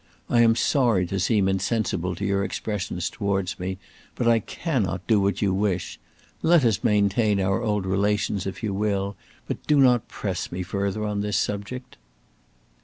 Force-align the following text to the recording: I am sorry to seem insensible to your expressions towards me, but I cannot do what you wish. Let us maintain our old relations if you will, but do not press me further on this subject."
I 0.31 0.41
am 0.41 0.55
sorry 0.55 1.05
to 1.05 1.19
seem 1.19 1.47
insensible 1.47 2.15
to 2.15 2.25
your 2.25 2.43
expressions 2.43 3.07
towards 3.07 3.59
me, 3.59 3.77
but 4.15 4.27
I 4.27 4.39
cannot 4.39 5.05
do 5.05 5.21
what 5.21 5.43
you 5.43 5.53
wish. 5.53 5.99
Let 6.41 6.65
us 6.65 6.83
maintain 6.83 7.39
our 7.39 7.61
old 7.61 7.85
relations 7.85 8.47
if 8.47 8.63
you 8.63 8.73
will, 8.73 9.15
but 9.47 9.61
do 9.67 9.77
not 9.79 10.07
press 10.07 10.51
me 10.51 10.63
further 10.63 11.05
on 11.05 11.21
this 11.21 11.37
subject." 11.37 11.97